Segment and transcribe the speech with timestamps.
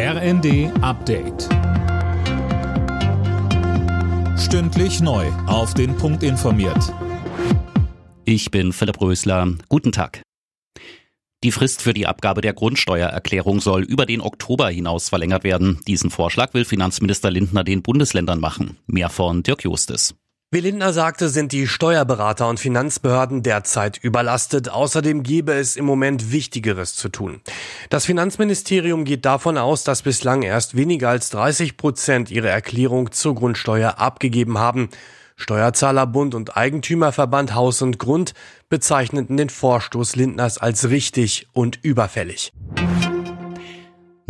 [0.00, 1.48] RND Update.
[4.38, 5.26] Stündlich neu.
[5.48, 6.94] Auf den Punkt informiert.
[8.24, 9.54] Ich bin Philipp Rösler.
[9.68, 10.22] Guten Tag.
[11.42, 15.80] Die Frist für die Abgabe der Grundsteuererklärung soll über den Oktober hinaus verlängert werden.
[15.88, 18.76] Diesen Vorschlag will Finanzminister Lindner den Bundesländern machen.
[18.86, 20.14] Mehr von Dirk Justes.
[20.50, 24.70] Wie Lindner sagte, sind die Steuerberater und Finanzbehörden derzeit überlastet.
[24.70, 27.42] Außerdem gäbe es im Moment Wichtigeres zu tun.
[27.90, 33.34] Das Finanzministerium geht davon aus, dass bislang erst weniger als 30 Prozent ihre Erklärung zur
[33.34, 34.88] Grundsteuer abgegeben haben.
[35.36, 38.32] Steuerzahlerbund und Eigentümerverband Haus und Grund
[38.70, 42.54] bezeichneten den Vorstoß Lindners als richtig und überfällig.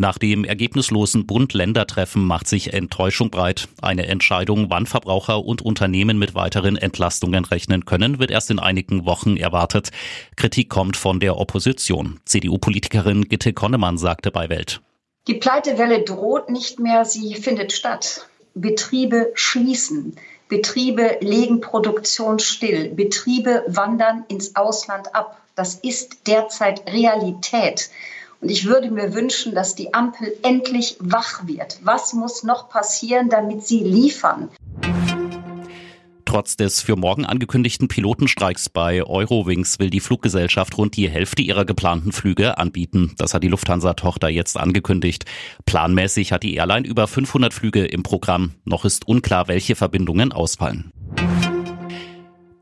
[0.00, 3.66] Nach dem ergebnislosen Bund-Länder-Treffen macht sich Enttäuschung breit.
[3.82, 9.06] Eine Entscheidung, wann Verbraucher und Unternehmen mit weiteren Entlastungen rechnen können, wird erst in einigen
[9.06, 9.90] Wochen erwartet.
[10.36, 12.20] Kritik kommt von der Opposition.
[12.26, 14.80] CDU-Politikerin Gitte Konnemann sagte bei Welt.
[15.26, 18.28] Die Pleitewelle droht nicht mehr, sie findet statt.
[18.54, 20.14] Betriebe schließen.
[20.48, 22.90] Betriebe legen Produktion still.
[22.94, 25.40] Betriebe wandern ins Ausland ab.
[25.56, 27.90] Das ist derzeit Realität.
[28.40, 31.78] Und ich würde mir wünschen, dass die Ampel endlich wach wird.
[31.82, 34.48] Was muss noch passieren, damit sie liefern?
[36.24, 41.64] Trotz des für morgen angekündigten Pilotenstreiks bei Eurowings will die Fluggesellschaft rund die Hälfte ihrer
[41.64, 43.14] geplanten Flüge anbieten.
[43.16, 45.24] Das hat die Lufthansa-Tochter jetzt angekündigt.
[45.64, 48.52] Planmäßig hat die Airline über 500 Flüge im Programm.
[48.66, 50.92] Noch ist unklar, welche Verbindungen ausfallen.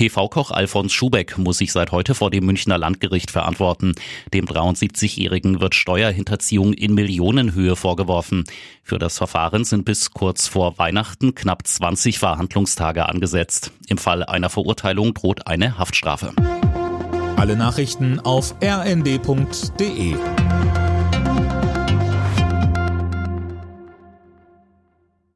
[0.00, 3.94] TV-Koch Alfons Schubeck muss sich seit heute vor dem Münchner Landgericht verantworten.
[4.32, 8.44] Dem 73-Jährigen wird Steuerhinterziehung in Millionenhöhe vorgeworfen.
[8.82, 13.72] Für das Verfahren sind bis kurz vor Weihnachten knapp 20 Verhandlungstage angesetzt.
[13.88, 16.32] Im Fall einer Verurteilung droht eine Haftstrafe.
[17.36, 20.14] Alle Nachrichten auf rnd.de